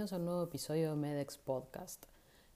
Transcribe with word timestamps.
bienvenidos 0.00 0.14
a 0.14 0.16
un 0.16 0.24
nuevo 0.24 0.44
episodio 0.44 0.90
de 0.92 0.96
Medex 0.96 1.36
Podcast. 1.36 2.06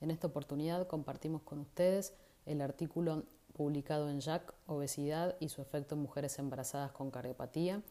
En 0.00 0.10
esta 0.10 0.28
oportunidad 0.28 0.86
compartimos 0.86 1.42
con 1.42 1.58
ustedes 1.58 2.14
el 2.46 2.62
artículo 2.62 3.24
publicado 3.52 4.08
en 4.08 4.22
JAC, 4.22 4.54
Obesidad 4.66 5.36
y 5.40 5.50
su 5.50 5.60
efecto 5.60 5.94
en 5.94 6.00
mujeres 6.00 6.38
embarazadas 6.38 6.92
con 6.92 7.10
cardiopatía, 7.10 7.82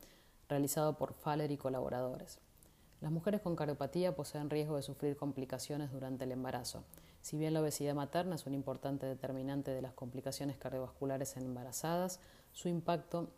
realizado 0.50 0.98
por 0.98 1.14
Faller 1.14 1.52
y 1.52 1.58
colaboradores. 1.58 2.40
Las 3.00 3.12
mujeres 3.12 3.42
con 3.42 3.56
cardiopatía 3.56 4.16
poseen 4.16 4.50
riesgo 4.50 4.76
de 4.76 4.82
sufrir 4.82 5.16
complicaciones 5.18 5.92
durante 5.92 6.24
el 6.24 6.32
embarazo. 6.32 6.84
Si 7.22 7.38
bien 7.38 7.54
la 7.54 7.62
obesidad 7.62 7.94
materna 7.94 8.34
es 8.34 8.48
un 8.48 8.56
importante 8.56 9.06
determinante 9.06 9.70
de 9.70 9.84
las 9.84 9.94
complicaciones 9.94 10.58
cardiovasculares 10.58 11.38
en 11.38 11.46
embarazadas, 11.46 12.20
su 12.54 12.70
impacto 12.70 13.30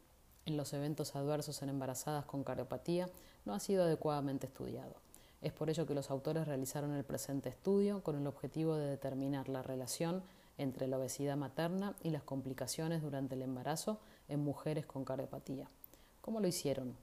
en 0.45 0.55
los 0.55 0.71
eventos 0.71 1.13
adversos 1.17 1.61
en 1.61 1.67
embarazadas 1.67 2.23
con 2.23 2.45
cardiopatía 2.45 3.09
no 3.43 3.53
ha 3.53 3.59
sido 3.59 3.83
adecuadamente 3.83 4.47
estudiado. 4.47 5.04
Es 5.45 5.53
por 5.53 5.69
ello 5.69 5.85
que 5.85 5.93
los 5.93 6.09
autores 6.09 6.47
realizaron 6.47 6.95
el 6.95 7.03
presente 7.03 7.49
estudio 7.49 8.01
con 8.01 8.15
el 8.15 8.25
objetivo 8.25 8.77
de 8.77 8.89
determinar 8.89 9.47
la 9.47 9.61
relación 9.61 10.23
entre 10.57 10.87
la 10.87 10.97
obesidad 10.97 11.37
materna 11.37 11.93
y 12.01 12.09
las 12.09 12.23
complicaciones 12.23 13.03
durante 13.03 13.35
el 13.35 13.43
embarazo 13.43 13.99
en 14.27 14.43
mujeres 14.43 14.87
con 14.87 15.05
cardiopatía. 15.05 15.69
¿Cómo 16.21 16.39
lo 16.39 16.47
hicieron? 16.47 16.95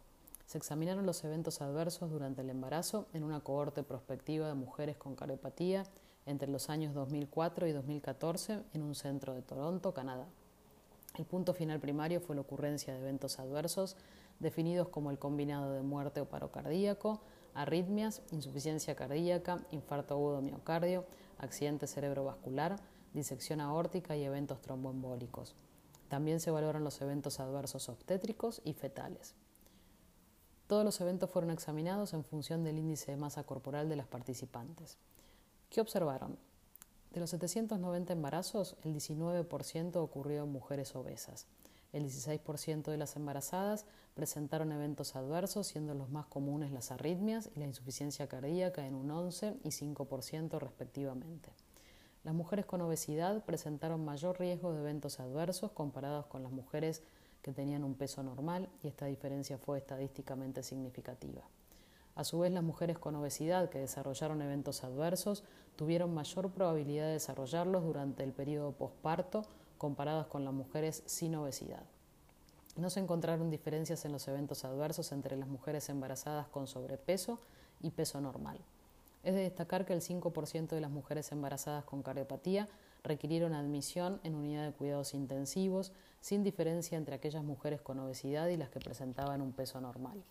Se 0.45 0.59
examinaron 0.59 1.07
los 1.07 1.23
eventos 1.23 1.61
adversos 1.61 2.11
durante 2.11 2.41
el 2.41 2.51
embarazo 2.51 3.07
en 3.13 3.23
una 3.23 3.39
cohorte 3.39 3.85
prospectiva 3.85 4.49
de 4.49 4.55
mujeres 4.55 4.97
con 4.97 5.15
cardiopatía 5.15 5.85
entre 6.27 6.49
los 6.51 6.69
años 6.69 6.95
2004 6.95 7.69
y 7.69 7.73
2014 7.73 8.59
en 8.75 8.83
un 8.83 8.97
centro 8.97 9.35
de 9.35 9.43
Toronto, 9.43 9.95
Canadá. 9.95 10.27
El 11.17 11.27
punto 11.27 11.55
final 11.55 11.79
primario 11.79 12.21
fue 12.21 12.35
la 12.35 12.41
ocurrencia 12.41 12.93
de 12.93 13.03
eventos 13.03 13.39
adversos 13.39 13.97
definidos 14.41 14.89
como 14.89 15.13
el 15.13 15.21
combinado 15.21 15.73
de 15.73 15.83
muerte 15.83 16.21
o 16.21 16.25
paro 16.25 16.51
cardíaco, 16.51 17.21
arritmias, 17.55 18.23
insuficiencia 18.31 18.95
cardíaca, 18.95 19.65
infarto 19.71 20.15
agudo 20.15 20.41
miocardio, 20.41 21.05
accidente 21.39 21.87
cerebrovascular, 21.87 22.81
disección 23.15 23.61
aórtica 23.61 24.17
y 24.17 24.25
eventos 24.25 24.61
tromboembólicos. 24.61 25.55
También 26.09 26.41
se 26.41 26.51
evaluaron 26.51 26.85
los 26.85 27.01
eventos 27.01 27.41
adversos 27.41 27.89
obstétricos 27.89 28.61
y 28.65 28.75
fetales. 28.75 29.35
Todos 30.67 30.85
los 30.85 31.01
eventos 31.01 31.31
fueron 31.31 31.51
examinados 31.51 32.15
en 32.15 32.25
función 32.25 32.65
del 32.65 32.79
índice 32.79 33.11
de 33.11 33.17
masa 33.17 33.45
corporal 33.45 33.89
de 33.89 33.97
las 33.97 34.07
participantes. 34.07 34.99
¿Qué 35.69 35.81
observaron? 35.81 36.39
De 37.13 37.21
los 37.21 37.31
790 37.31 38.13
embarazos, 38.13 38.77
el 38.83 38.95
19% 38.95 39.97
ocurrió 39.97 40.45
en 40.45 40.53
mujeres 40.53 40.97
obesas. 40.97 41.47
El 41.93 42.07
16% 42.07 42.91
de 42.91 42.97
las 42.97 43.17
embarazadas 43.17 43.85
presentaron 44.15 44.73
eventos 44.73 45.15
adversos, 45.15 45.67
siendo 45.67 45.95
los 45.95 46.09
más 46.09 46.27
comunes 46.27 46.73
las 46.73 46.91
arritmias 46.91 47.51
y 47.55 47.61
la 47.61 47.67
insuficiencia 47.67 48.29
cardíaca 48.29 48.87
en 48.87 48.95
un 48.95 49.11
11 49.11 49.59
y 49.63 49.69
5% 49.69 50.59
respectivamente. 50.59 51.51
Las 52.25 52.35
mujeres 52.35 52.65
con 52.65 52.81
obesidad 52.81 53.45
presentaron 53.45 54.05
mayor 54.05 54.39
riesgo 54.39 54.73
de 54.73 54.81
eventos 54.81 55.21
adversos 55.21 55.73
comparados 55.73 56.27
con 56.27 56.43
las 56.43 56.53
mujeres 56.53 57.03
que 57.43 57.53
tenían 57.53 57.85
un 57.85 57.95
peso 57.95 58.23
normal 58.23 58.69
y 58.83 58.89
esta 58.89 59.07
diferencia 59.07 59.59
fue 59.59 59.79
estadísticamente 59.79 60.63
significativa. 60.63 61.43
A 62.15 62.25
su 62.25 62.39
vez, 62.39 62.53
las 62.53 62.63
mujeres 62.63 62.99
con 62.99 63.17
obesidad 63.17 63.71
que 63.71 63.79
desarrollaron 63.79 64.41
eventos 64.41 64.85
adversos 64.85 65.45
tuvieron 65.77 66.15
mayor 66.15 66.51
probabilidad 66.51 67.07
de 67.07 67.15
desarrollarlos 67.15 67.85
durante 67.85 68.23
el 68.23 68.33
periodo 68.33 68.73
posparto 68.73 69.45
comparadas 69.83 70.29
con 70.29 70.45
las 70.45 70.55
mujeres 70.55 71.03
sin 71.07 71.35
obesidad. 71.35 71.83
No 72.77 72.89
se 72.89 73.01
encontraron 73.01 73.51
diferencias 73.51 74.05
en 74.05 74.13
los 74.13 74.29
eventos 74.29 74.65
adversos 74.65 75.11
entre 75.11 75.37
las 75.37 75.49
mujeres 75.49 75.89
embarazadas 75.89 76.47
con 76.47 76.69
sobrepeso 76.69 77.41
y 77.81 77.91
peso 77.91 78.21
normal. 78.21 78.61
Es 79.25 79.35
de 79.35 79.41
destacar 79.41 79.85
que 79.85 79.93
el 79.93 80.01
5% 80.01 80.69
de 80.69 80.81
las 80.81 80.91
mujeres 80.93 81.33
embarazadas 81.33 81.85
con 81.85 82.05
cardiopatía 82.05 82.69
requirieron 83.03 83.55
admisión 83.55 84.21
en 84.23 84.37
unidad 84.37 84.65
de 84.65 84.73
cuidados 84.73 85.15
intensivos, 85.15 85.91
sin 86.21 86.45
diferencia 86.45 86.97
entre 86.97 87.17
aquellas 87.17 87.43
mujeres 87.43 87.81
con 87.81 87.99
obesidad 87.99 88.47
y 88.49 88.57
las 88.57 88.71
que 88.71 88.79
presentaban 88.79 89.43
un 89.43 89.53
peso 89.53 89.81
normal. 89.81 90.23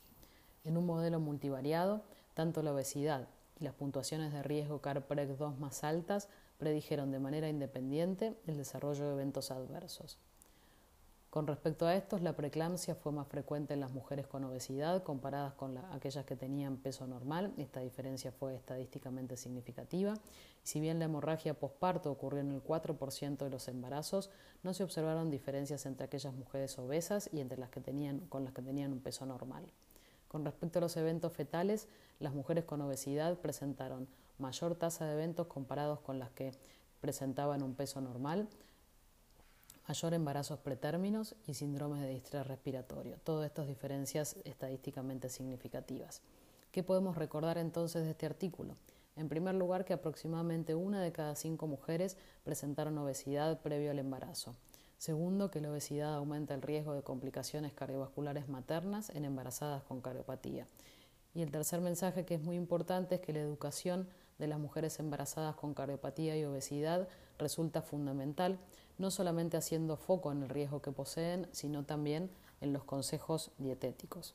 En 0.63 0.77
un 0.77 0.85
modelo 0.85 1.19
multivariado, 1.19 2.03
tanto 2.33 2.63
la 2.63 2.71
obesidad 2.71 3.27
y 3.59 3.65
las 3.65 3.73
puntuaciones 3.73 4.31
de 4.31 4.43
riesgo 4.43 4.79
CARPREC 4.79 5.37
2 5.37 5.59
más 5.59 5.83
altas 5.83 6.29
predijeron 6.61 7.09
de 7.09 7.17
manera 7.17 7.49
independiente 7.49 8.37
el 8.45 8.55
desarrollo 8.55 9.07
de 9.07 9.13
eventos 9.13 9.49
adversos. 9.49 10.19
Con 11.31 11.47
respecto 11.47 11.87
a 11.87 11.95
estos, 11.95 12.21
la 12.21 12.35
preeclampsia 12.35 12.93
fue 12.93 13.11
más 13.11 13.27
frecuente 13.27 13.73
en 13.73 13.79
las 13.79 13.91
mujeres 13.91 14.27
con 14.27 14.43
obesidad 14.43 15.01
comparadas 15.01 15.55
con 15.55 15.75
aquellas 15.91 16.23
que 16.23 16.35
tenían 16.35 16.77
peso 16.77 17.07
normal. 17.07 17.51
Esta 17.57 17.79
diferencia 17.79 18.31
fue 18.31 18.53
estadísticamente 18.55 19.37
significativa. 19.37 20.13
Si 20.61 20.79
bien 20.79 20.99
la 20.99 21.05
hemorragia 21.05 21.55
posparto 21.55 22.11
ocurrió 22.11 22.41
en 22.41 22.51
el 22.51 22.63
4% 22.63 23.37
de 23.37 23.49
los 23.49 23.67
embarazos, 23.67 24.29
no 24.61 24.75
se 24.75 24.83
observaron 24.83 25.31
diferencias 25.31 25.87
entre 25.87 26.05
aquellas 26.05 26.35
mujeres 26.35 26.77
obesas 26.77 27.27
y 27.33 27.39
entre 27.39 27.57
las 27.57 27.71
que 27.71 27.81
tenían, 27.81 28.19
con 28.27 28.43
las 28.43 28.53
que 28.53 28.61
tenían 28.61 28.93
un 28.93 28.99
peso 28.99 29.25
normal. 29.25 29.63
Con 30.27 30.45
respecto 30.45 30.77
a 30.77 30.81
los 30.83 30.95
eventos 30.95 31.33
fetales, 31.33 31.87
las 32.19 32.35
mujeres 32.35 32.65
con 32.65 32.81
obesidad 32.81 33.39
presentaron 33.39 34.07
mayor 34.41 34.75
tasa 34.75 35.05
de 35.05 35.13
eventos 35.13 35.47
comparados 35.47 35.99
con 36.01 36.19
las 36.19 36.31
que 36.31 36.51
presentaban 36.99 37.63
un 37.63 37.75
peso 37.75 38.01
normal 38.01 38.49
mayor 39.87 40.13
embarazos 40.13 40.59
pretérminos 40.59 41.35
y 41.47 41.53
síndromes 41.53 42.01
de 42.01 42.09
distrés 42.09 42.47
respiratorio. 42.47 43.17
Todas 43.25 43.47
estas 43.47 43.67
diferencias 43.67 44.37
estadísticamente 44.45 45.27
significativas. 45.27 46.21
¿Qué 46.71 46.81
podemos 46.81 47.17
recordar 47.17 47.57
entonces 47.57 48.05
de 48.05 48.11
este 48.11 48.25
artículo? 48.25 48.75
En 49.17 49.27
primer 49.27 49.55
lugar, 49.55 49.83
que 49.83 49.91
aproximadamente 49.91 50.75
una 50.75 51.01
de 51.01 51.11
cada 51.11 51.35
cinco 51.35 51.67
mujeres 51.67 52.15
presentaron 52.45 52.97
obesidad 52.97 53.59
previo 53.59 53.91
al 53.91 53.99
embarazo. 53.99 54.55
Segundo, 54.97 55.51
que 55.51 55.59
la 55.59 55.71
obesidad 55.71 56.15
aumenta 56.15 56.53
el 56.53 56.61
riesgo 56.61 56.93
de 56.93 57.01
complicaciones 57.01 57.73
cardiovasculares 57.73 58.47
maternas 58.47 59.09
en 59.09 59.25
embarazadas 59.25 59.83
con 59.83 59.99
cardiopatía. 59.99 60.67
Y 61.33 61.41
el 61.41 61.51
tercer 61.51 61.81
mensaje 61.81 62.23
que 62.23 62.35
es 62.35 62.41
muy 62.41 62.55
importante 62.55 63.15
es 63.15 63.21
que 63.21 63.33
la 63.33 63.39
educación 63.39 64.07
de 64.41 64.47
las 64.47 64.59
mujeres 64.59 64.99
embarazadas 64.99 65.55
con 65.55 65.75
cardiopatía 65.75 66.35
y 66.35 66.43
obesidad 66.43 67.07
resulta 67.37 67.83
fundamental, 67.83 68.57
no 68.97 69.11
solamente 69.11 69.55
haciendo 69.55 69.97
foco 69.97 70.31
en 70.31 70.41
el 70.41 70.49
riesgo 70.49 70.81
que 70.81 70.91
poseen, 70.91 71.47
sino 71.51 71.85
también 71.85 72.31
en 72.59 72.73
los 72.73 72.83
consejos 72.83 73.51
dietéticos. 73.59 74.33